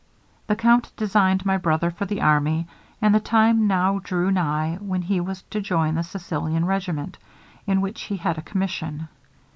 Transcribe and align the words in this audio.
'The 0.47 0.55
count 0.55 0.91
designed 0.97 1.45
my 1.45 1.57
brother 1.57 1.91
for 1.91 2.05
the 2.05 2.19
army, 2.21 2.65
and 3.03 3.13
the 3.13 3.19
time 3.19 3.67
now 3.67 3.99
drew 4.03 4.31
nigh 4.31 4.75
when 4.81 5.03
he 5.03 5.19
was 5.19 5.43
to 5.43 5.61
join 5.61 5.93
the 5.93 6.01
Sicilian 6.01 6.65
regiment, 6.65 7.19
in 7.67 7.81
which 7.81 8.01
he 8.01 8.17
had 8.17 8.35
a 8.39 8.41
commission. 8.41 9.09